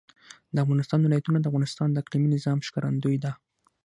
[0.53, 3.31] د افغانستان ولايتونه د افغانستان د اقلیمي نظام ښکارندوی ده.